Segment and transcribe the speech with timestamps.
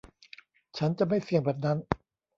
[0.77, 1.77] ฉันจะไม่เสี่ยงแบบนั้น